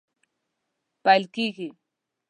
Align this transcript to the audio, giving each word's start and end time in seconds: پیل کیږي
پیل 1.03 1.23
کیږي 1.33 1.67